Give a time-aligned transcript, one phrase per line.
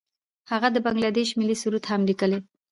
[0.51, 2.39] هغه د بنګله دیش ملي سرود هم لیکلی.